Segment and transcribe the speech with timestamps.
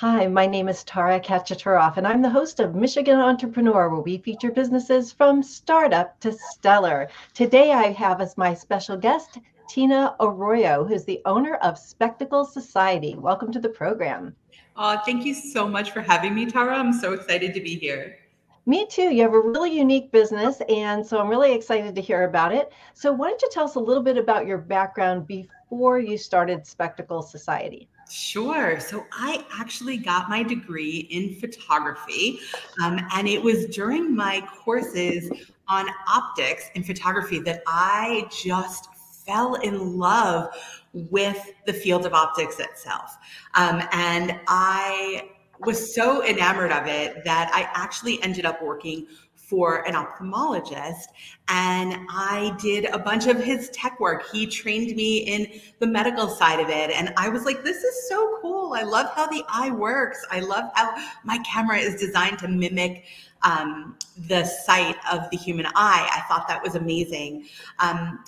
[0.00, 4.18] Hi, my name is Tara Kachaturoff, and I'm the host of Michigan Entrepreneur, where we
[4.18, 7.08] feature businesses from startup to stellar.
[7.34, 13.16] Today, I have as my special guest Tina Arroyo, who's the owner of Spectacle Society.
[13.16, 14.36] Welcome to the program.
[14.76, 16.76] Uh, thank you so much for having me, Tara.
[16.76, 18.18] I'm so excited to be here.
[18.66, 19.12] Me too.
[19.12, 22.72] You have a really unique business, and so I'm really excited to hear about it.
[22.94, 26.68] So, why don't you tell us a little bit about your background before you started
[26.68, 27.88] Spectacle Society?
[28.10, 28.80] Sure.
[28.80, 32.40] So I actually got my degree in photography,
[32.82, 35.30] um, and it was during my courses
[35.68, 38.88] on optics in photography that I just
[39.26, 40.48] fell in love
[40.92, 43.16] with the field of optics itself.
[43.54, 49.06] Um, and I was so enamored of it that I actually ended up working
[49.48, 51.06] for an ophthalmologist
[51.48, 54.30] and I did a bunch of his tech work.
[54.30, 56.90] He trained me in the medical side of it.
[56.90, 58.74] And I was like, this is so cool.
[58.74, 60.24] I love how the eye works.
[60.30, 63.04] I love how my camera is designed to mimic
[63.42, 63.96] um,
[64.28, 66.10] the sight of the human eye.
[66.12, 67.46] I thought that was amazing.
[67.78, 68.22] Um,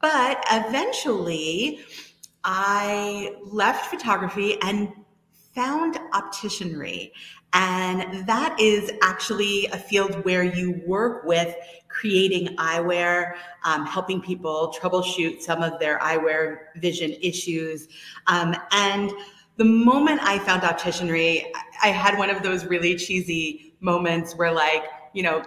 [0.00, 1.80] but eventually,
[2.44, 4.92] I left photography and
[5.54, 7.12] found opticianry.
[7.52, 11.54] And that is actually a field where you work with
[11.88, 17.86] creating eyewear, um, helping people troubleshoot some of their eyewear vision issues.
[18.26, 19.12] Um, and
[19.56, 21.44] the moment I found opticianry,
[21.82, 25.44] I had one of those really cheesy moments where, like, you know,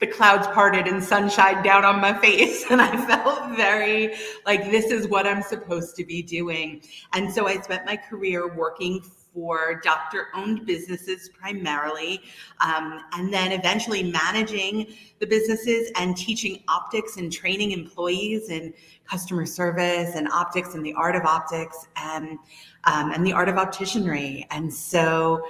[0.00, 2.64] the clouds parted and sunshine down on my face.
[2.70, 6.82] And I felt very like this is what I'm supposed to be doing.
[7.14, 9.00] And so I spent my career working
[9.38, 12.20] for doctor owned businesses primarily,
[12.60, 19.46] um, and then eventually managing the businesses and teaching optics and training employees in customer
[19.46, 22.36] service and optics and the art of optics and,
[22.84, 24.44] um, and the art of opticianry.
[24.50, 25.46] And so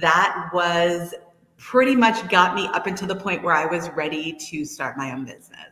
[0.00, 1.12] that was
[1.56, 5.12] pretty much got me up until the point where I was ready to start my
[5.12, 5.71] own business.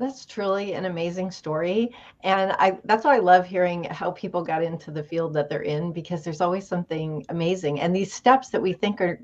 [0.00, 1.94] That's truly an amazing story.
[2.24, 5.60] And I that's why I love hearing how people got into the field that they're
[5.60, 7.80] in because there's always something amazing.
[7.80, 9.20] And these steps that we think are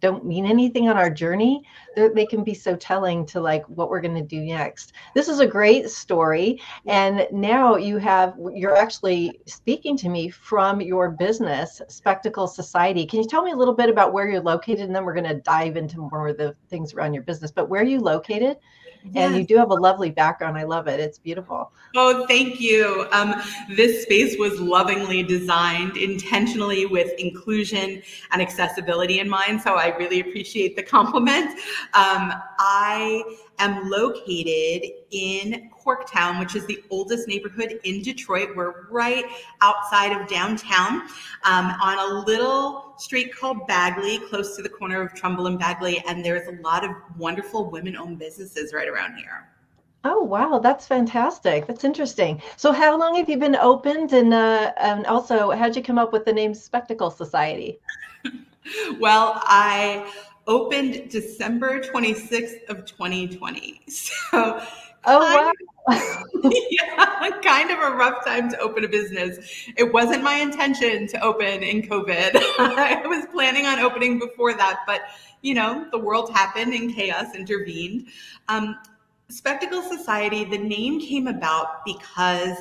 [0.00, 1.62] don't mean anything on our journey,
[1.96, 4.92] they can be so telling to like what we're going to do next.
[5.14, 6.60] This is a great story.
[6.86, 13.06] And now you have, you're actually speaking to me from your business, Spectacle Society.
[13.06, 14.80] Can you tell me a little bit about where you're located?
[14.80, 17.52] And then we're going to dive into more of the things around your business.
[17.52, 18.58] But where are you located?
[19.12, 19.28] Yes.
[19.30, 20.58] And you do have a lovely background.
[20.58, 21.00] I love it.
[21.00, 21.70] It's beautiful.
[21.94, 23.06] Oh, thank you.
[23.12, 23.34] Um,
[23.70, 28.02] this space was lovingly designed intentionally with inclusion
[28.32, 29.62] and accessibility in mind.
[29.62, 31.50] So I really appreciate the compliment.
[31.94, 33.22] Um, I
[33.58, 38.50] am located in Corktown, which is the oldest neighborhood in Detroit.
[38.56, 39.24] We're right
[39.60, 41.02] outside of downtown
[41.44, 46.02] um, on a little street called Bagley, close to the corner of Trumbull and Bagley.
[46.06, 49.48] And there's a lot of wonderful women owned businesses right around here.
[50.08, 51.66] Oh wow, that's fantastic.
[51.66, 52.40] That's interesting.
[52.56, 56.12] So, how long have you been opened, and uh, and also, how'd you come up
[56.12, 57.80] with the name Spectacle Society?
[59.00, 60.08] well, I
[60.46, 63.80] opened December 26th of 2020.
[63.88, 64.60] So
[65.06, 65.52] Oh wow.
[66.70, 69.68] yeah, kind of a rough time to open a business.
[69.76, 72.30] It wasn't my intention to open in COVID.
[72.58, 75.02] I was planning on opening before that, but
[75.42, 78.08] you know, the world happened and chaos intervened.
[78.48, 78.76] Um,
[79.28, 82.58] Spectacle Society, the name came about because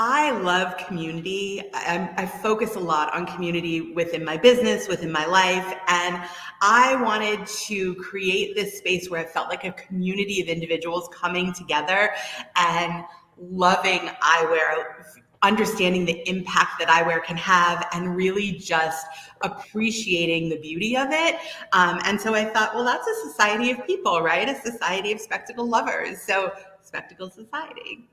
[0.00, 1.60] I love community.
[1.74, 5.74] I, I, focus a lot on community within my business, within my life.
[5.88, 6.22] And
[6.62, 11.52] I wanted to create this space where I felt like a community of individuals coming
[11.52, 12.12] together
[12.54, 13.04] and
[13.36, 15.04] loving eyewear,
[15.42, 19.04] understanding the impact that eyewear can have, and really just
[19.40, 21.34] appreciating the beauty of it.
[21.72, 24.48] Um, and so I thought, well, that's a society of people, right?
[24.48, 26.22] A society of spectacle lovers.
[26.22, 26.52] So,
[26.82, 28.08] Spectacle Society.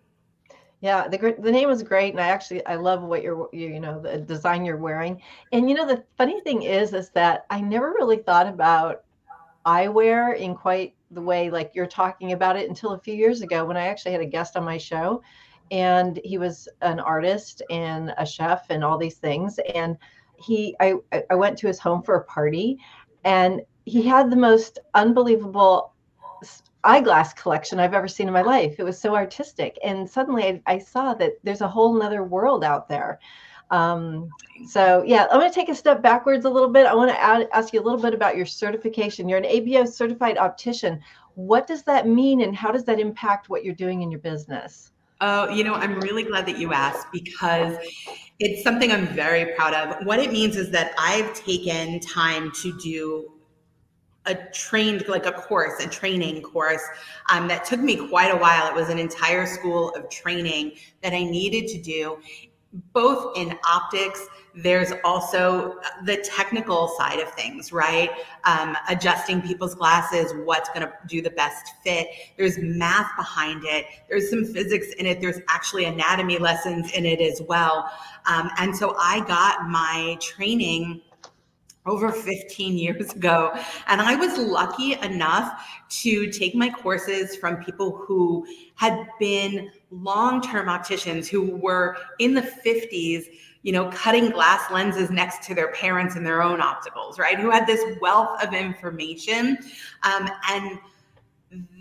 [0.81, 3.79] Yeah, the the name was great, and I actually I love what you're you, you
[3.79, 5.21] know the design you're wearing.
[5.51, 9.03] And you know the funny thing is is that I never really thought about
[9.65, 13.65] eyewear in quite the way like you're talking about it until a few years ago
[13.65, 15.21] when I actually had a guest on my show,
[15.71, 19.59] and he was an artist and a chef and all these things.
[19.73, 19.97] And
[20.37, 20.95] he I
[21.29, 22.77] I went to his home for a party,
[23.23, 25.93] and he had the most unbelievable
[26.85, 28.75] eyeglass collection I've ever seen in my life.
[28.77, 29.77] It was so artistic.
[29.83, 33.19] And suddenly I, I saw that there's a whole nother world out there.
[33.71, 34.29] Um,
[34.67, 36.85] so yeah, I'm going to take a step backwards a little bit.
[36.85, 39.27] I want to add, ask you a little bit about your certification.
[39.27, 41.01] You're an ABO certified optician.
[41.33, 44.91] What does that mean and how does that impact what you're doing in your business?
[45.21, 47.77] Oh, you know, I'm really glad that you asked because
[48.37, 50.05] It's something I'm very proud of.
[50.05, 53.31] What it means is that I've taken time to do
[54.27, 56.81] a trained like a course a training course
[57.29, 58.67] um, that took me quite a while.
[58.67, 62.19] It was an entire school of training that i needed to do.
[62.93, 64.27] Both in optics
[64.57, 68.09] there's also the technical side of things right?
[68.45, 72.07] Um, adjusting people's glasses what's going to do the best fit.
[72.37, 73.85] There's math behind it.
[74.09, 75.19] There's some physics in it.
[75.19, 77.91] There's actually anatomy lessons in it as well.
[78.25, 81.01] Um, and so i got my training
[81.85, 83.53] over 15 years ago.
[83.87, 85.63] And I was lucky enough
[86.01, 88.45] to take my courses from people who
[88.75, 93.25] had been long term opticians who were in the 50s,
[93.61, 97.39] you know, cutting glass lenses next to their parents in their own opticals, right?
[97.39, 99.57] Who had this wealth of information.
[100.03, 100.79] Um, and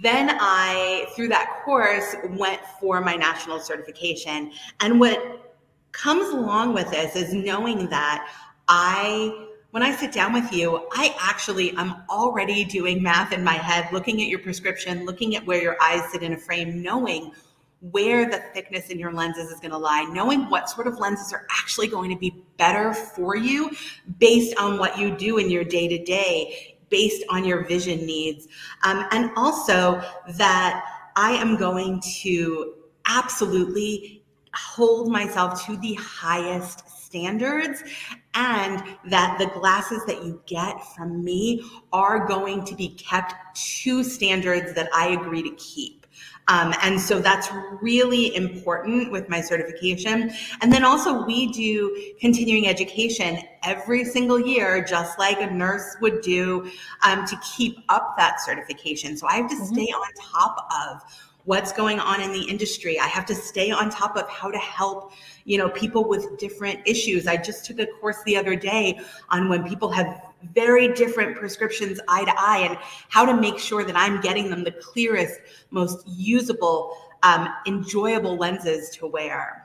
[0.02, 4.52] then I, through that course, went for my national certification.
[4.80, 5.56] And what
[5.92, 8.30] comes along with this is knowing that
[8.68, 9.43] I
[9.74, 13.88] when I sit down with you, I actually am already doing math in my head,
[13.92, 17.32] looking at your prescription, looking at where your eyes sit in a frame, knowing
[17.80, 21.32] where the thickness in your lenses is going to lie, knowing what sort of lenses
[21.32, 23.68] are actually going to be better for you
[24.20, 28.46] based on what you do in your day to day, based on your vision needs.
[28.84, 30.00] Um, and also
[30.36, 30.84] that
[31.16, 32.74] I am going to
[33.08, 34.22] absolutely
[34.54, 37.82] hold myself to the highest standards
[38.34, 44.02] and that the glasses that you get from me are going to be kept to
[44.02, 46.04] standards that I agree to keep.
[46.46, 47.48] Um, and so that's
[47.80, 50.30] really important with my certification.
[50.60, 56.20] And then also, we do continuing education every single year, just like a nurse would
[56.20, 56.70] do
[57.02, 59.16] um, to keep up that certification.
[59.16, 59.74] So I have to mm-hmm.
[59.74, 61.02] stay on top of
[61.44, 62.98] what's going on in the industry.
[62.98, 65.12] I have to stay on top of how to help,
[65.44, 67.26] you know, people with different issues.
[67.26, 68.98] I just took a course the other day
[69.28, 70.22] on when people have
[70.54, 74.64] very different prescriptions eye to eye and how to make sure that I'm getting them
[74.64, 79.63] the clearest, most usable, um, enjoyable lenses to wear.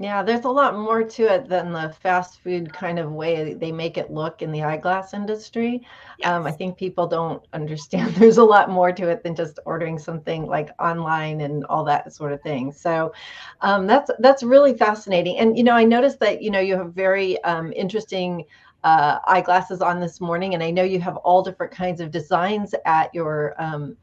[0.00, 3.72] Yeah, there's a lot more to it than the fast food kind of way they
[3.72, 5.84] make it look in the eyeglass industry.
[6.16, 6.28] Yes.
[6.30, 9.98] Um, I think people don't understand there's a lot more to it than just ordering
[9.98, 12.70] something like online and all that sort of thing.
[12.70, 13.12] So
[13.60, 15.36] um, that's that's really fascinating.
[15.38, 18.44] And you know, I noticed that you know you have very um, interesting
[18.84, 22.72] uh, eyeglasses on this morning, and I know you have all different kinds of designs
[22.84, 23.96] at your um,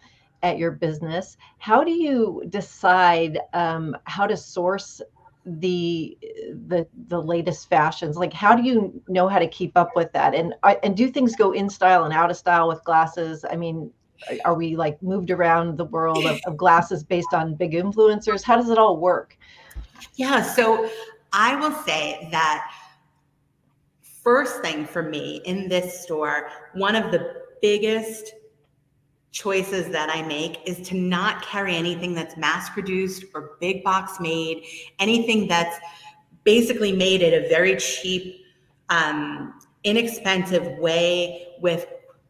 [0.44, 1.38] at your business.
[1.58, 5.02] How do you decide um, how to source
[5.46, 6.18] the
[6.68, 8.18] the the latest fashions?
[8.18, 10.34] Like how do you know how to keep up with that?
[10.34, 13.46] And uh, and do things go in style and out of style with glasses?
[13.50, 13.92] I mean
[14.44, 18.44] are we like moved around the world of, of glasses based on big influencers?
[18.44, 19.38] How does it all work?
[20.16, 20.90] Yeah so
[21.34, 22.72] i will say that
[24.24, 28.34] first thing for me in this store one of the biggest
[29.36, 34.18] choices that I make is to not carry anything that's mass produced or big box
[34.22, 34.64] made,
[34.98, 35.78] anything that's
[36.46, 38.46] basically made at a very cheap,
[38.88, 41.86] um, inexpensive way with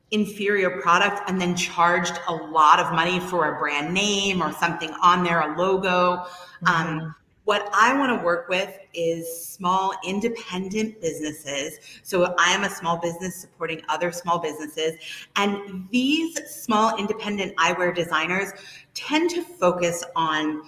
[0.09, 4.89] inferior product and then charged a lot of money for a brand name or something
[5.03, 6.25] on there, a logo.
[6.65, 6.89] Um, mm-hmm.
[6.99, 7.15] Um,
[7.45, 11.79] what I want to work with is small independent businesses.
[12.03, 14.93] So I am a small business supporting other small businesses.
[15.35, 18.51] And these small independent eyewear designers
[18.95, 20.63] tend to focus on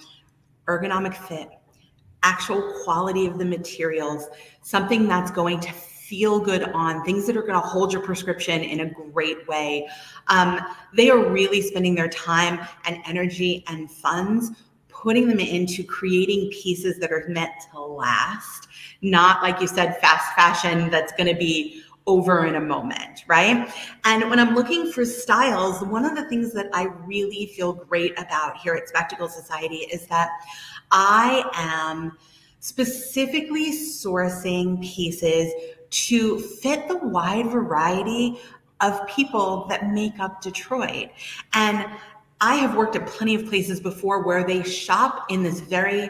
[0.68, 1.50] ergonomic fit,
[2.22, 4.28] actual quality of the materials,
[4.62, 8.62] something that's going to feel good on, things that are going to hold your prescription
[8.62, 9.88] in a great way.
[10.28, 10.62] Um,
[10.94, 14.52] they are really spending their time and energy and funds
[15.08, 18.68] putting them into creating pieces that are meant to last,
[19.02, 23.74] not like you said, fast fashion that's going to be over in a moment, right?
[24.04, 28.20] And when I'm looking for styles, one of the things that I really feel great
[28.20, 30.30] about here at Spectacle Society is that
[30.92, 32.18] I am
[32.60, 35.54] specifically sourcing pieces
[35.90, 38.42] to fit the wide variety
[38.82, 41.12] of people that make up Detroit.
[41.54, 41.86] And
[42.40, 46.10] I have worked at plenty of places before where they shop in this very,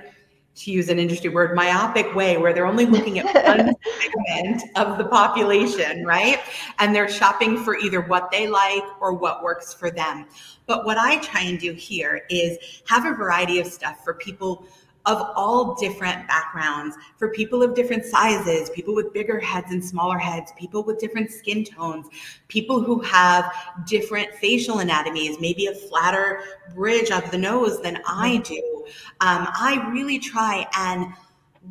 [0.55, 3.25] to use an industry word, myopic way, where they're only looking at
[3.57, 6.39] one segment of the population, right?
[6.79, 10.25] And they're shopping for either what they like or what works for them.
[10.65, 12.57] But what I try and do here is
[12.87, 14.65] have a variety of stuff for people
[15.07, 20.17] of all different backgrounds for people of different sizes, people with bigger heads and smaller
[20.17, 22.07] heads, people with different skin tones,
[22.49, 23.51] people who have
[23.87, 26.41] different facial anatomies, maybe a flatter
[26.75, 28.85] bridge of the nose than I do.
[29.21, 31.13] Um, I really try and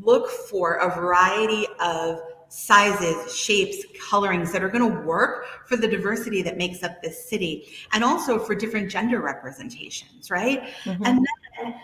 [0.03, 5.89] look for a variety of sizes, shapes, colorings that are going to work for the
[5.89, 10.63] diversity that makes up this city and also for different gender representations, right?
[10.85, 11.05] Mm-hmm.
[11.05, 11.27] And
[11.59, 11.75] then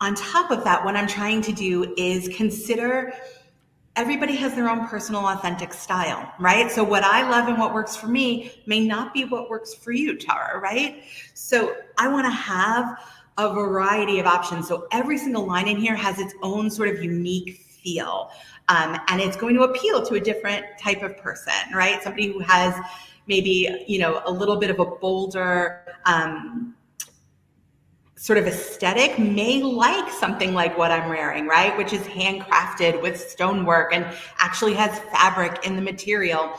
[0.00, 3.12] on top of that, what I'm trying to do is consider
[3.96, 6.70] everybody has their own personal authentic style, right?
[6.70, 9.92] So what I love and what works for me may not be what works for
[9.92, 11.02] you, Tara, right?
[11.34, 12.98] So I want to have
[13.36, 14.68] a variety of options.
[14.68, 18.30] So every single line in here has its own sort of unique feel.
[18.68, 22.02] Um, and it's going to appeal to a different type of person, right?
[22.02, 22.74] Somebody who has
[23.26, 26.74] maybe, you know, a little bit of a bolder, um,
[28.20, 31.74] sort of aesthetic may like something like what I'm wearing, right?
[31.78, 34.06] Which is handcrafted with stonework and
[34.38, 36.52] actually has fabric in the material.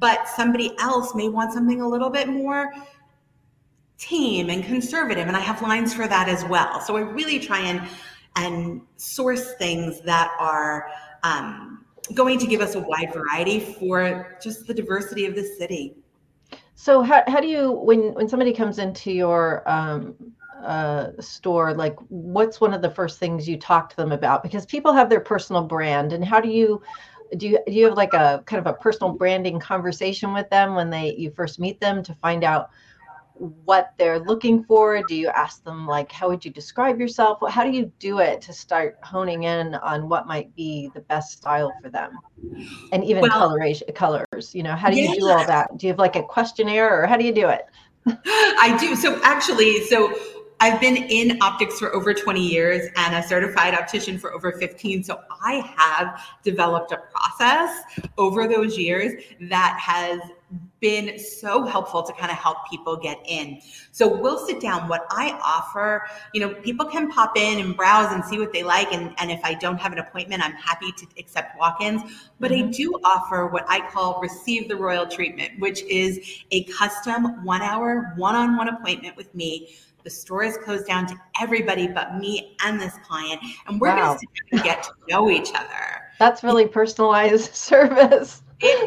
[0.00, 2.74] But somebody else may want something a little bit more
[3.96, 5.28] tame and conservative.
[5.28, 6.80] And I have lines for that as well.
[6.80, 7.88] So I really try and
[8.34, 10.88] and source things that are
[11.22, 15.94] um, going to give us a wide variety for just the diversity of the city.
[16.74, 20.16] So how, how do you when when somebody comes into your um,
[20.62, 24.42] uh, store, like what's one of the first things you talk to them about?
[24.42, 26.82] Because people have their personal brand, and how do you
[27.36, 30.74] do you do you have like a kind of a personal branding conversation with them
[30.74, 32.70] when they you first meet them to find out
[33.36, 35.02] what they're looking for?
[35.02, 37.38] Do you ask them like how would you describe yourself?
[37.48, 41.38] How do you do it to start honing in on what might be the best
[41.38, 42.18] style for them?
[42.92, 45.14] And even well, coloration colors, you know, how do you yeah.
[45.18, 45.76] do all that?
[45.76, 47.66] Do you have like a questionnaire or how do you do it?
[48.06, 48.94] I do.
[48.94, 50.14] So actually, so
[50.64, 55.04] I've been in optics for over 20 years and a certified optician for over 15.
[55.04, 57.82] So I have developed a process
[58.16, 60.20] over those years that has
[60.80, 63.60] been so helpful to kind of help people get in.
[63.92, 64.88] So we'll sit down.
[64.88, 68.62] What I offer, you know, people can pop in and browse and see what they
[68.62, 68.90] like.
[68.90, 72.00] And, and if I don't have an appointment, I'm happy to accept walk ins.
[72.40, 72.68] But mm-hmm.
[72.68, 77.60] I do offer what I call receive the royal treatment, which is a custom one
[77.60, 82.18] hour, one on one appointment with me the store is closed down to everybody but
[82.18, 84.14] me and this client, and we're wow.
[84.14, 84.18] going
[84.52, 86.02] to get to know each other.
[86.18, 88.42] That's really personalized service.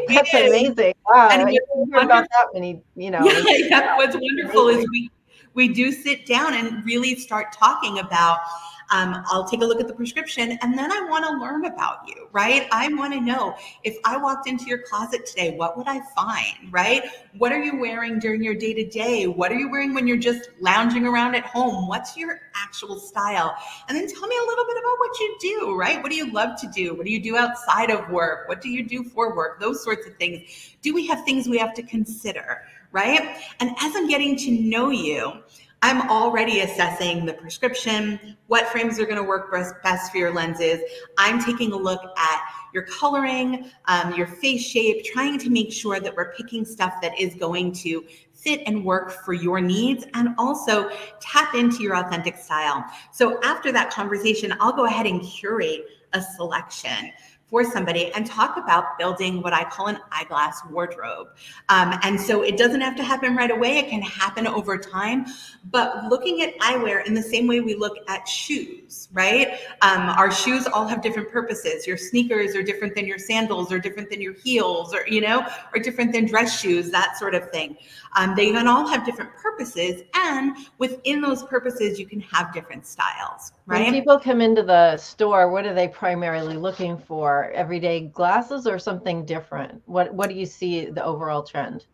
[0.07, 0.49] That's is.
[0.49, 0.93] amazing.
[1.09, 1.61] Wow, and I hear
[1.95, 3.19] about that many, you know.
[3.25, 3.97] Yeah, yeah.
[3.97, 4.83] What's wonderful amazing.
[4.83, 5.11] is we
[5.53, 8.39] we do sit down and really start talking about
[8.89, 12.07] um, I'll take a look at the prescription and then I want to learn about
[12.07, 12.67] you, right?
[12.71, 16.71] I want to know if I walked into your closet today, what would I find,
[16.71, 17.03] right?
[17.37, 19.27] What are you wearing during your day to day?
[19.27, 21.87] What are you wearing when you're just lounging around at home?
[21.87, 23.55] What's your actual style?
[23.89, 26.01] And then tell me a little bit about what you do, right?
[26.01, 26.95] What do you love to do?
[26.95, 28.47] What do you do outside of work?
[28.47, 29.59] What do you do for work?
[29.59, 30.75] Those sorts of things.
[30.81, 33.37] Do we have things we have to consider, right?
[33.59, 35.43] And as I'm getting to know you,
[35.83, 39.51] I'm already assessing the prescription, what frames are going to work
[39.83, 40.81] best for your lenses.
[41.19, 42.41] I'm taking a look at
[42.73, 47.19] your coloring, um, your face shape, trying to make sure that we're picking stuff that
[47.19, 48.03] is going to
[48.33, 52.83] fit and work for your needs and also tap into your authentic style.
[53.11, 57.11] So after that conversation, I'll go ahead and curate a selection
[57.47, 61.29] for somebody and talk about building what I call an eyeglass wardrobe.
[61.69, 65.25] Um, and so it doesn't have to happen right away, it can happen over time.
[65.71, 69.59] But looking at eyewear in the same way we look at shoes, right?
[69.81, 71.87] Um, our shoes all have different purposes.
[71.87, 75.47] Your sneakers are different than your sandals, or different than your heels, or, you know,
[75.73, 77.77] or different than dress shoes, that sort of thing.
[78.15, 80.01] Um, they can all have different purposes.
[80.15, 83.83] And within those purposes, you can have different styles, right?
[83.83, 87.51] When people come into the store, what are they primarily looking for?
[87.57, 89.81] everyday glasses or something different?
[89.85, 91.85] What what do you see the overall trend?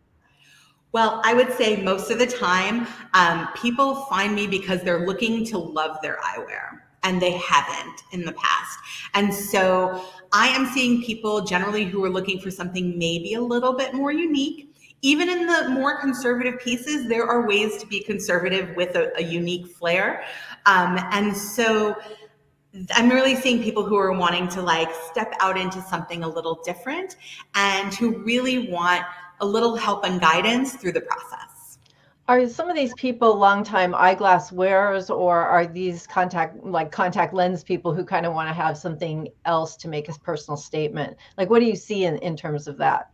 [0.91, 5.43] Well, I would say most of the time, um, people find me because they're looking
[5.47, 8.77] to love their eyewear and they haven't in the past.
[9.15, 13.73] And so I am seeing people generally who are looking for something maybe a little
[13.73, 14.72] bit more unique.
[15.03, 19.21] Even in the more conservative pieces, there are ways to be conservative with a, a
[19.21, 20.23] unique flair.
[20.65, 21.97] Um, and so
[22.91, 26.59] I'm really seeing people who are wanting to like step out into something a little
[26.63, 27.17] different
[27.53, 29.03] and who really want
[29.41, 31.79] a little help and guidance through the process.
[32.29, 37.63] Are some of these people longtime eyeglass wearers or are these contact like contact lens
[37.63, 41.17] people who kind of want to have something else to make a personal statement?
[41.37, 43.12] Like what do you see in, in terms of that?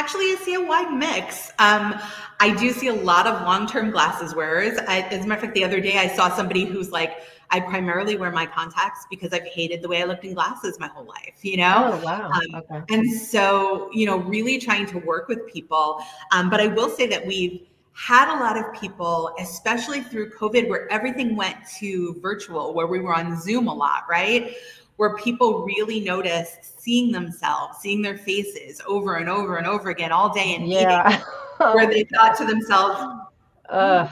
[0.00, 1.52] Actually, I see a wide mix.
[1.58, 1.94] Um,
[2.40, 4.78] I do see a lot of long-term glasses wearers.
[4.88, 7.18] I, as a matter of fact, the other day I saw somebody who's like,
[7.50, 10.86] I primarily wear my contacts because I've hated the way I looked in glasses my
[10.86, 11.90] whole life, you know?
[11.92, 12.30] Oh, wow.
[12.30, 12.82] Um, okay.
[12.88, 16.02] And so, you know, really trying to work with people.
[16.32, 20.70] Um, but I will say that we've had a lot of people, especially through COVID,
[20.70, 24.56] where everything went to virtual, where we were on Zoom a lot, right?
[25.00, 30.12] Where people really noticed seeing themselves, seeing their faces over and over and over again
[30.12, 31.22] all day and yeah.
[31.56, 33.22] where they thought to themselves,
[33.70, 34.10] uh.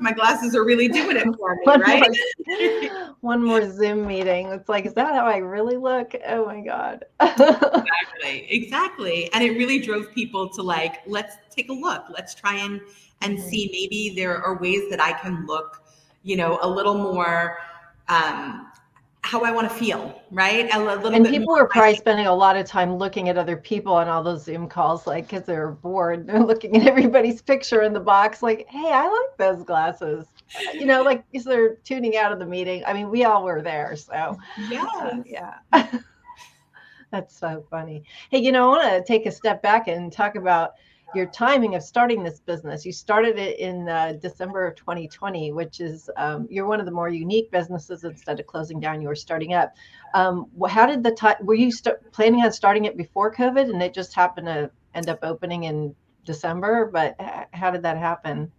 [0.00, 2.10] My glasses are really doing it for me, one right?
[2.46, 4.48] More, one more Zoom meeting.
[4.48, 6.16] It's like, is that how I really look?
[6.26, 7.04] Oh my God.
[7.20, 8.46] exactly.
[8.50, 9.32] Exactly.
[9.32, 12.06] And it really drove people to like, let's take a look.
[12.10, 12.80] Let's try and
[13.22, 13.48] and mm-hmm.
[13.48, 15.82] see maybe there are ways that I can look,
[16.24, 17.58] you know, a little more
[18.08, 18.72] um
[19.34, 20.72] how I want to feel, right?
[20.72, 23.92] A little and people are probably spending a lot of time looking at other people
[23.92, 26.26] on all those Zoom calls, like because they're bored.
[26.34, 30.26] They're looking at everybody's picture in the box, like, "Hey, I like those glasses."
[30.72, 32.84] You know, like because they're tuning out of the meeting.
[32.86, 34.38] I mean, we all were there, so
[34.70, 34.86] yes.
[35.00, 35.54] uh, yeah.
[37.10, 38.04] That's so funny.
[38.30, 40.74] Hey, you know, I want to take a step back and talk about
[41.14, 42.84] your timing of starting this business.
[42.84, 46.92] You started it in uh, December of 2020, which is um, you're one of the
[46.92, 48.04] more unique businesses.
[48.04, 49.74] Instead of closing down, you were starting up.
[50.14, 51.36] Um, how did the time?
[51.40, 55.08] Were you st- planning on starting it before COVID, and it just happened to end
[55.08, 55.94] up opening in
[56.24, 56.90] December?
[56.92, 57.16] But
[57.52, 58.50] how did that happen?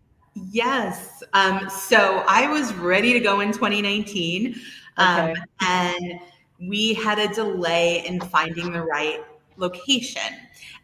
[0.51, 1.23] Yes.
[1.33, 4.55] Um, so I was ready to go in 2019,
[4.97, 5.41] um, okay.
[5.61, 6.19] and
[6.59, 9.23] we had a delay in finding the right
[9.57, 10.21] location.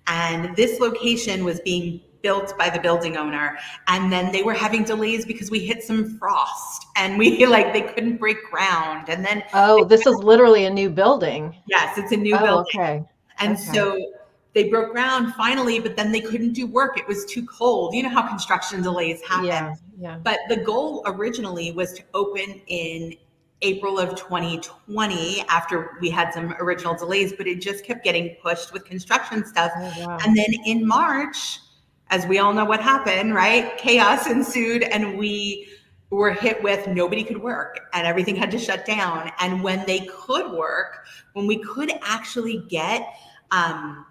[0.07, 3.57] And this location was being built by the building owner.
[3.87, 7.81] And then they were having delays because we hit some frost and we like they
[7.81, 9.09] couldn't break ground.
[9.09, 11.55] And then oh this is literally a new building.
[11.67, 12.81] Yes it's a new oh, building.
[12.81, 13.03] okay.
[13.39, 13.73] And okay.
[13.73, 14.13] so
[14.53, 16.97] they broke ground finally but then they couldn't do work.
[16.97, 17.93] It was too cold.
[17.93, 19.45] You know how construction delays happen.
[19.45, 20.17] Yeah, yeah.
[20.23, 23.15] but the goal originally was to open in
[23.61, 28.73] April of 2020 after we had some original delays, but it just kept getting pushed
[28.73, 29.71] with construction stuff.
[29.75, 30.17] Oh, wow.
[30.23, 31.59] And then in March,
[32.09, 33.77] as we all know what happened, right?
[33.77, 35.69] Chaos ensued and we
[36.09, 39.31] were hit with nobody could work and everything had to shut down.
[39.39, 43.15] And when they could work, when we could actually get
[43.51, 44.05] um,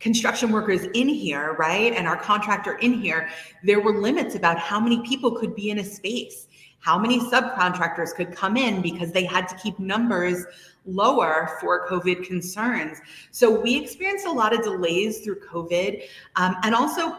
[0.00, 1.92] construction workers in here, right?
[1.92, 3.28] And our contractor in here,
[3.62, 6.48] there were limits about how many people could be in a space
[6.82, 10.44] how many subcontractors could come in because they had to keep numbers
[10.84, 12.98] lower for COVID concerns.
[13.30, 16.02] So we experienced a lot of delays through COVID
[16.36, 17.16] um, and also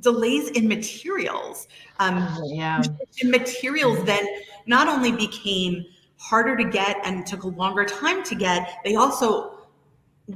[0.00, 1.68] delays in materials.
[1.98, 2.82] Um, oh, yeah.
[3.22, 4.26] Materials then
[4.66, 5.84] not only became
[6.18, 9.55] harder to get and took a longer time to get, they also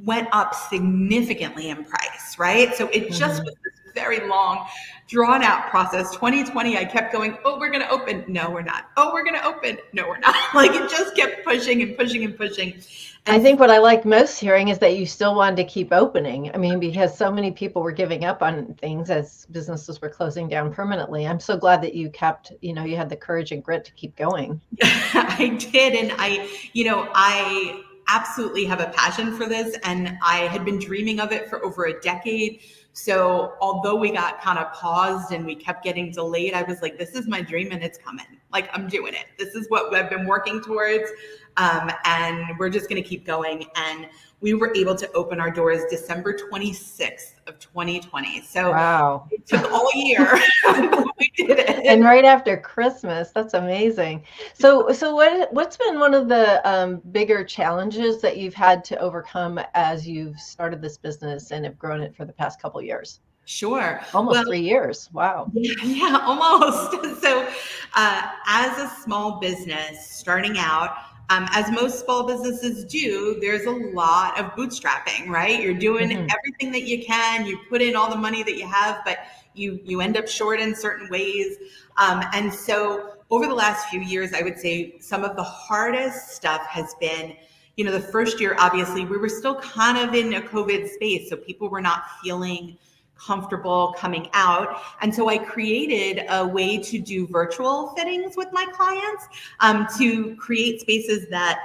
[0.05, 2.75] went up significantly in price, right?
[2.75, 3.45] So it just mm-hmm.
[3.45, 4.67] was this very long,
[5.09, 6.11] drawn out process.
[6.13, 8.25] 2020, I kept going, oh, we're going to open.
[8.29, 8.91] No, we're not.
[8.97, 9.79] Oh, we're going to open.
[9.93, 10.35] No, we're not.
[10.55, 12.81] like it just kept pushing and pushing and pushing.
[13.27, 15.93] And I think what I liked most hearing is that you still wanted to keep
[15.93, 16.51] opening.
[16.55, 20.49] I mean, because so many people were giving up on things as businesses were closing
[20.49, 21.27] down permanently.
[21.27, 23.93] I'm so glad that you kept, you know, you had the courage and grit to
[23.93, 24.61] keep going.
[24.83, 25.95] I did.
[25.95, 30.79] And I, you know, I, absolutely have a passion for this and I had been
[30.79, 32.61] dreaming of it for over a decade.
[32.93, 36.99] So although we got kind of paused and we kept getting delayed, I was like,
[36.99, 38.27] this is my dream and it's coming.
[38.53, 39.27] Like I'm doing it.
[39.39, 41.09] This is what I've been working towards.
[41.57, 43.67] Um, and we're just going to keep going.
[43.77, 44.09] And
[44.41, 48.41] we were able to open our doors December 26th of 2020.
[48.41, 49.27] So wow.
[49.31, 50.41] it took all year.
[51.19, 51.87] we did it.
[51.87, 53.33] And right after Christmas.
[53.35, 54.25] That's amazing.
[54.55, 58.99] So so what what's been one of the um, bigger challenges that you've had to
[58.99, 63.21] overcome as you've started this business and have grown it for the past couple years?
[63.51, 64.01] Sure.
[64.15, 65.11] Almost well, three years.
[65.13, 65.51] Wow.
[65.53, 66.97] Yeah, yeah almost.
[67.21, 67.47] So,
[67.95, 70.97] uh, as a small business starting out,
[71.31, 75.63] um, as most small businesses do, there's a lot of bootstrapping, right?
[75.63, 76.27] You're doing mm-hmm.
[76.37, 77.47] everything that you can.
[77.47, 79.19] You put in all the money that you have, but
[79.55, 81.57] you you end up short in certain ways.
[81.97, 86.31] Um, and so, over the last few years, I would say some of the hardest
[86.31, 87.37] stuff has been,
[87.77, 88.57] you know, the first year.
[88.59, 92.77] Obviously, we were still kind of in a COVID space, so people were not feeling
[93.25, 94.81] comfortable coming out.
[95.03, 99.27] And so I created a way to do virtual fittings with my clients
[99.61, 101.61] um, to create spaces that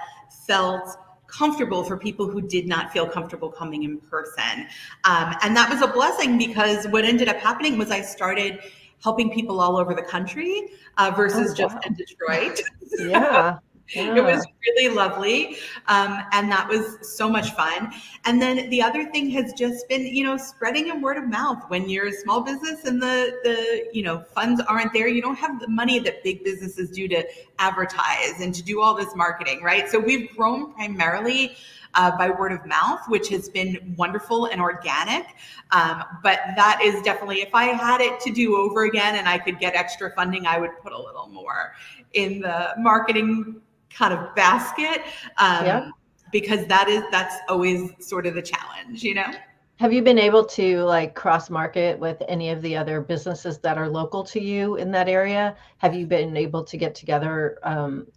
[0.47, 4.67] felt comfortable for people who did not feel comfortable coming in person.
[5.03, 8.59] Um, and that was a blessing because what ended up happening was I started
[9.03, 12.61] helping people all over the country uh, versus oh, just in Detroit.
[12.99, 13.59] yeah.
[13.93, 14.15] Yeah.
[14.15, 15.57] It was really lovely.
[15.87, 17.93] Um, and that was so much fun.
[18.25, 21.63] And then the other thing has just been, you know, spreading a word of mouth.
[21.67, 25.37] When you're a small business and the, the, you know, funds aren't there, you don't
[25.37, 27.23] have the money that big businesses do to
[27.59, 29.87] advertise and to do all this marketing, right?
[29.87, 31.55] So we've grown primarily
[31.93, 35.27] uh, by word of mouth, which has been wonderful and organic.
[35.71, 39.37] Um, but that is definitely, if I had it to do over again and I
[39.37, 41.75] could get extra funding, I would put a little more
[42.13, 43.61] in the marketing
[43.95, 45.01] kind of basket.
[45.37, 45.87] Um, yep.
[46.31, 49.31] Because that is that's always sort of the challenge, you know.
[49.77, 53.77] Have you been able to like cross market with any of the other businesses that
[53.77, 55.55] are local to you in that area?
[55.77, 58.07] Have you been able to get together um,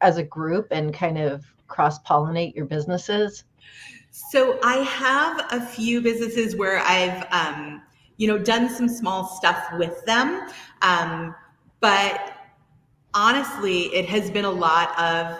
[0.00, 3.44] as a group and kind of cross pollinate your businesses?
[4.10, 7.82] So I have a few businesses where I've, um,
[8.16, 10.48] you know, done some small stuff with them,
[10.82, 11.34] um,
[11.80, 12.31] but
[13.14, 15.38] honestly, it has been a lot of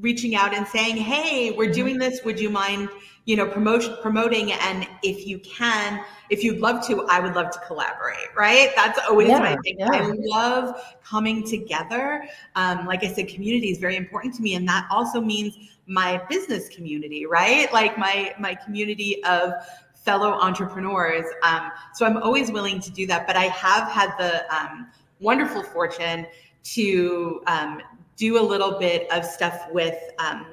[0.00, 1.72] reaching out and saying, "Hey, we're mm-hmm.
[1.72, 2.24] doing this.
[2.24, 2.88] Would you mind?"
[3.26, 4.52] you know, promotion, promoting.
[4.52, 8.70] And if you can, if you'd love to, I would love to collaborate, right?
[8.76, 9.76] That's always yeah, my thing.
[9.78, 9.90] Yeah.
[9.92, 12.24] I love coming together.
[12.54, 14.54] Um, like I said, community is very important to me.
[14.54, 17.70] And that also means my business community, right?
[17.72, 19.52] Like my, my community of
[19.94, 21.26] fellow entrepreneurs.
[21.42, 23.26] Um, so I'm always willing to do that.
[23.26, 24.86] But I have had the um,
[25.18, 26.26] wonderful fortune
[26.74, 27.82] to um,
[28.16, 30.46] do a little bit of stuff with um,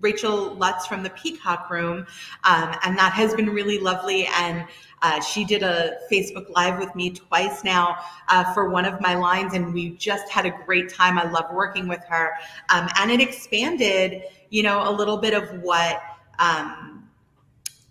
[0.00, 2.06] Rachel Lutz from the Peacock Room,
[2.44, 4.26] um, and that has been really lovely.
[4.36, 4.66] And
[5.02, 7.96] uh, she did a Facebook Live with me twice now
[8.28, 11.18] uh, for one of my lines, and we just had a great time.
[11.18, 12.34] I love working with her,
[12.68, 16.02] um, and it expanded, you know, a little bit of what.
[16.38, 16.88] Um,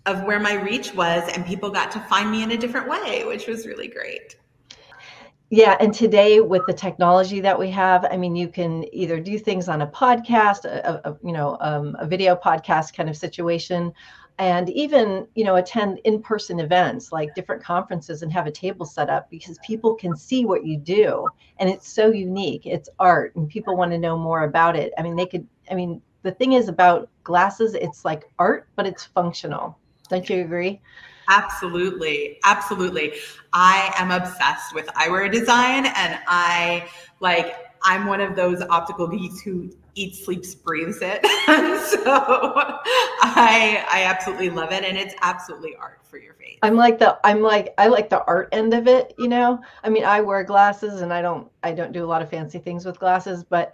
[0.07, 3.23] of where my reach was, and people got to find me in a different way,
[3.23, 4.35] which was really great.
[5.53, 9.37] Yeah, and today with the technology that we have, I mean, you can either do
[9.37, 13.91] things on a podcast, a, a you know, um, a video podcast kind of situation,
[14.39, 19.09] and even you know attend in-person events like different conferences and have a table set
[19.09, 22.65] up because people can see what you do, and it's so unique.
[22.65, 24.93] It's art, and people want to know more about it.
[24.97, 25.45] I mean, they could.
[25.69, 29.77] I mean, the thing is about glasses, it's like art, but it's functional.
[30.07, 30.79] Don't you agree?
[31.29, 32.39] Absolutely.
[32.43, 33.13] Absolutely.
[33.53, 36.87] I am obsessed with eyewear design and I
[37.19, 41.25] like I'm one of those optical geeks who eats, sleeps, breathes it.
[41.85, 46.57] so I I absolutely love it and it's absolutely art for your face.
[46.61, 49.59] I'm like the I'm like I like the art end of it, you know.
[49.83, 52.59] I mean, I wear glasses and I don't I don't do a lot of fancy
[52.59, 53.73] things with glasses, but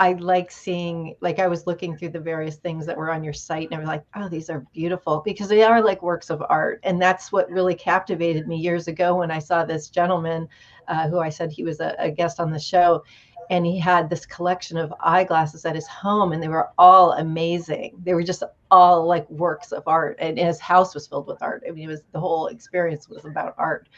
[0.00, 3.32] I like seeing, like, I was looking through the various things that were on your
[3.32, 6.42] site and I was like, oh, these are beautiful because they are like works of
[6.48, 6.80] art.
[6.84, 10.48] And that's what really captivated me years ago when I saw this gentleman
[10.86, 13.02] uh, who I said he was a, a guest on the show.
[13.50, 17.98] And he had this collection of eyeglasses at his home, and they were all amazing.
[18.04, 21.64] They were just all like works of art, and his house was filled with art.
[21.66, 23.88] I mean, it was the whole experience was about art.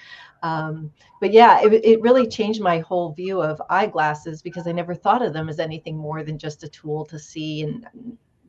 [0.42, 4.94] Um, but yeah, it, it really changed my whole view of eyeglasses because I never
[4.94, 7.62] thought of them as anything more than just a tool to see.
[7.62, 7.86] And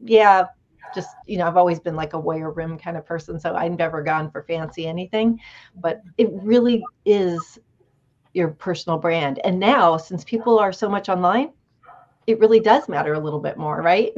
[0.04, 0.46] yeah,
[0.96, 3.78] just you know, I've always been like a wear rim kind of person, so I've
[3.78, 5.40] never gone for fancy anything.
[5.76, 7.60] But it really is
[8.34, 9.40] your personal brand.
[9.44, 11.52] And now, since people are so much online,
[12.28, 14.12] it really does matter a little bit more, right?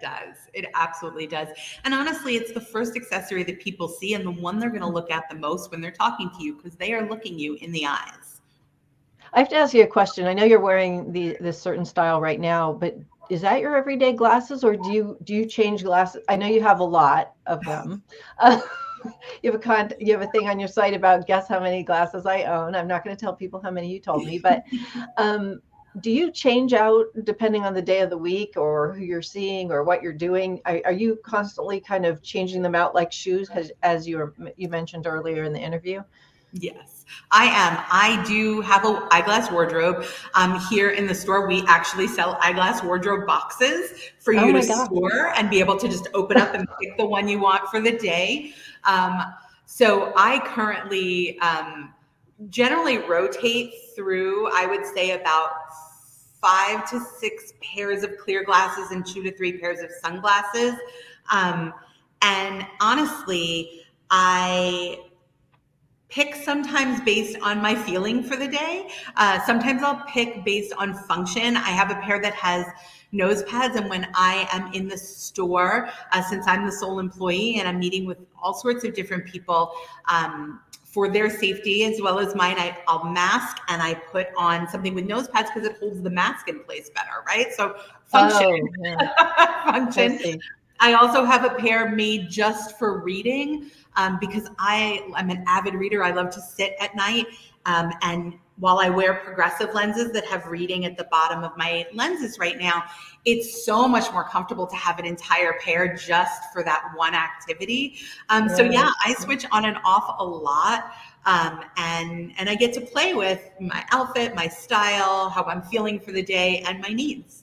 [0.00, 0.35] does.
[0.56, 1.48] It absolutely does.
[1.84, 4.88] And honestly, it's the first accessory that people see and the one they're going to
[4.88, 7.70] look at the most when they're talking to you because they are looking you in
[7.72, 8.40] the eyes.
[9.32, 10.26] I have to ask you a question.
[10.26, 12.96] I know you're wearing the this certain style right now, but
[13.28, 16.22] is that your everyday glasses or do you do you change glasses?
[16.28, 18.02] I know you have a lot of them.
[18.38, 18.60] Uh,
[19.42, 21.82] you have a con you have a thing on your site about guess how many
[21.82, 22.74] glasses I own.
[22.74, 24.64] I'm not going to tell people how many you told me, but
[25.16, 25.60] um,
[26.00, 29.72] do you change out depending on the day of the week or who you're seeing
[29.72, 30.60] or what you're doing?
[30.66, 34.34] Are, are you constantly kind of changing them out like shoes, as, as you were,
[34.56, 36.02] you mentioned earlier in the interview?
[36.52, 37.84] Yes, I am.
[37.90, 40.06] I do have a eyeglass wardrobe.
[40.34, 44.66] Um, here in the store, we actually sell eyeglass wardrobe boxes for you oh to
[44.66, 44.86] God.
[44.86, 47.80] store and be able to just open up and pick the one you want for
[47.80, 48.54] the day.
[48.84, 49.34] Um,
[49.66, 51.92] so I currently um,
[52.48, 55.65] generally rotate through, I would say, about
[56.40, 60.74] five to six pairs of clear glasses and two to three pairs of sunglasses.
[61.30, 61.72] Um,
[62.22, 64.98] and honestly, I
[66.08, 68.88] pick sometimes based on my feeling for the day.
[69.16, 71.56] Uh, sometimes I'll pick based on function.
[71.56, 72.64] I have a pair that has
[73.12, 77.56] nose pads, and when I am in the store, uh, since I'm the sole employee
[77.58, 79.72] and I'm meeting with all sorts of different people,
[80.08, 84.68] um, for their safety as well as mine, I, will mask and I put on
[84.68, 87.52] something with nose pads because it holds the mask in place better, right?
[87.52, 89.64] So function, oh, yeah.
[89.72, 90.40] function.
[90.78, 95.74] I also have a pair made just for reading um, because I I'm an avid
[95.74, 96.04] reader.
[96.04, 97.26] I love to sit at night
[97.64, 101.86] um, and while I wear progressive lenses that have reading at the bottom of my
[101.92, 102.84] lenses right now,
[103.24, 107.96] it's so much more comfortable to have an entire pair just for that one activity.
[108.28, 110.92] Um, So yeah, I switch on and off a lot.
[111.26, 115.98] Um, and and I get to play with my outfit, my style, how I'm feeling
[115.98, 117.42] for the day, and my needs.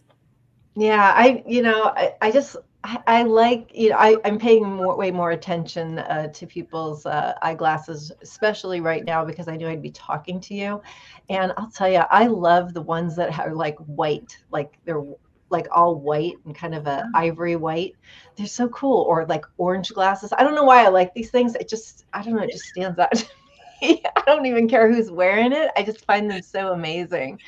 [0.75, 4.63] Yeah, I you know I, I just I, I like you know I, I'm paying
[4.63, 9.67] more way more attention uh, to people's uh, eyeglasses, especially right now because I knew
[9.67, 10.81] I'd be talking to you,
[11.29, 15.03] and I'll tell you I love the ones that are like white, like they're
[15.49, 17.95] like all white and kind of a ivory white.
[18.35, 19.03] They're so cool.
[19.03, 20.33] Or like orange glasses.
[20.37, 21.55] I don't know why I like these things.
[21.55, 22.43] It just I don't know.
[22.43, 23.13] It just stands out.
[24.15, 25.69] I don't even care who's wearing it.
[25.75, 27.39] I just find them so amazing,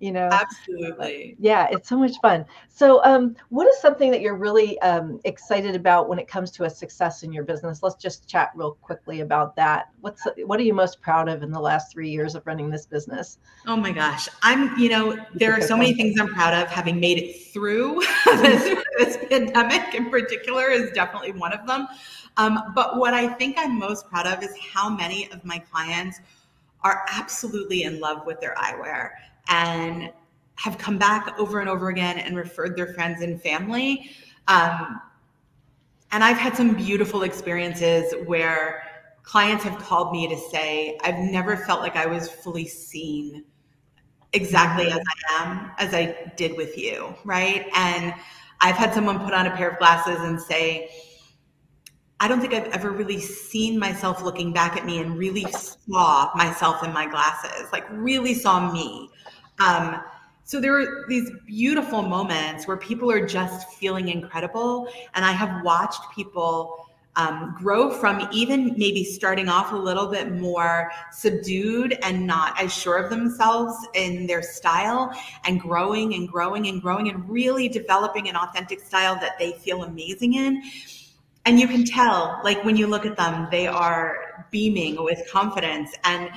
[0.00, 0.28] you know.
[0.30, 1.34] Absolutely.
[1.38, 2.44] Yeah, it's so much fun.
[2.68, 6.64] So, um, what is something that you're really um, excited about when it comes to
[6.64, 7.82] a success in your business?
[7.82, 9.88] Let's just chat real quickly about that.
[10.00, 12.84] What's what are you most proud of in the last three years of running this
[12.84, 13.38] business?
[13.66, 14.76] Oh my gosh, I'm.
[14.78, 16.68] You know, there are so many things I'm proud of.
[16.68, 21.88] Having made it through this, this pandemic, in particular, is definitely one of them.
[22.38, 26.20] Um, but what I think I'm most proud of is how many of my clients
[26.82, 29.10] are absolutely in love with their eyewear
[29.48, 30.12] and
[30.54, 34.10] have come back over and over again and referred their friends and family.
[34.46, 35.00] Um,
[36.12, 38.84] and I've had some beautiful experiences where
[39.24, 43.44] clients have called me to say, I've never felt like I was fully seen
[44.32, 47.66] exactly as I am, as I did with you, right?
[47.74, 48.14] And
[48.60, 50.90] I've had someone put on a pair of glasses and say,
[52.20, 56.30] I don't think I've ever really seen myself looking back at me and really saw
[56.34, 59.08] myself in my glasses, like really saw me.
[59.60, 60.02] Um,
[60.42, 64.88] so there are these beautiful moments where people are just feeling incredible.
[65.14, 70.32] And I have watched people um, grow from even maybe starting off a little bit
[70.32, 75.12] more subdued and not as sure of themselves in their style
[75.44, 79.82] and growing and growing and growing and really developing an authentic style that they feel
[79.82, 80.62] amazing in
[81.48, 85.90] and you can tell like when you look at them they are beaming with confidence.
[86.04, 86.30] And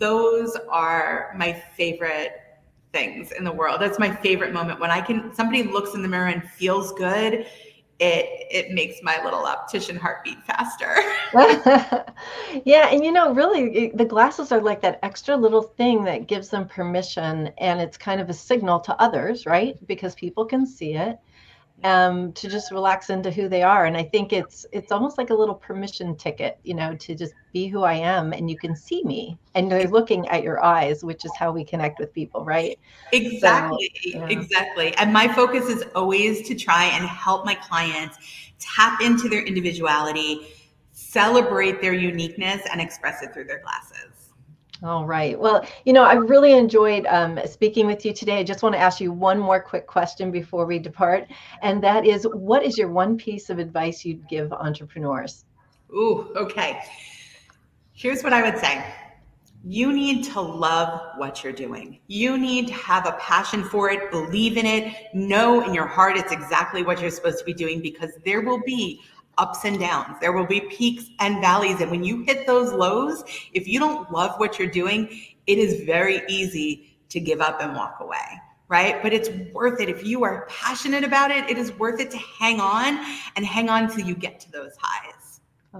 [0.00, 2.32] those are my favorite
[2.90, 3.82] things in the world.
[3.82, 4.80] That's my favorite moment.
[4.80, 7.46] When i can somebody looks in the mirror and feels good
[7.98, 10.94] it it makes my little optician heart beat faster.
[12.64, 16.48] Yeah and you know really the glasses are like that extra little thing that gives
[16.48, 19.76] them permission and it's kind of a signal to others right?
[19.86, 21.18] Because people can see it
[21.84, 23.84] um, to just relax into who they are.
[23.84, 27.34] And I think it's it's almost like a little permission ticket, you know, to just
[27.52, 31.04] be who I am, and you can see me, and they're looking at your eyes,
[31.04, 32.78] which is how we connect with people, right?
[33.12, 34.28] Exactly, so, yeah.
[34.28, 34.96] exactly.
[34.96, 38.18] And my focus is always to try and help my clients
[38.58, 40.48] tap into their individuality,
[40.92, 44.15] celebrate their uniqueness, and express it through their glasses.
[44.82, 45.38] All right.
[45.38, 48.38] Well, you know, I really enjoyed um, speaking with you today.
[48.38, 51.28] I just want to ask you one more quick question before we depart.
[51.62, 55.46] And that is what is your one piece of advice you'd give entrepreneurs?
[55.90, 56.82] Ooh, okay.
[57.92, 58.84] Here's what I would say
[59.68, 61.98] you need to love what you're doing.
[62.06, 66.16] You need to have a passion for it, believe in it, know in your heart
[66.16, 69.00] it's exactly what you're supposed to be doing because there will be
[69.38, 70.16] ups and downs.
[70.20, 71.80] There will be peaks and valleys.
[71.80, 75.08] And when you hit those lows, if you don't love what you're doing,
[75.46, 78.40] it is very easy to give up and walk away.
[78.68, 79.00] Right.
[79.00, 79.88] But it's worth it.
[79.88, 82.98] If you are passionate about it, it is worth it to hang on
[83.36, 85.26] and hang on till you get to those highs.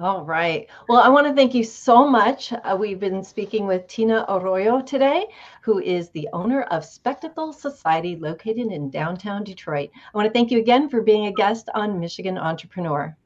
[0.00, 0.68] All right.
[0.90, 2.52] Well, I want to thank you so much.
[2.52, 5.26] Uh, we've been speaking with Tina Arroyo today,
[5.62, 9.88] who is the owner of Spectacle Society located in downtown Detroit.
[9.94, 13.16] I want to thank you again for being a guest on Michigan Entrepreneur.